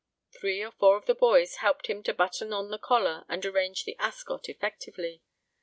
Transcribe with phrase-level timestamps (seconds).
[0.31, 3.83] Three or four of the boys helped him to button on the collar and arrange
[3.83, 5.21] the ascot effectively.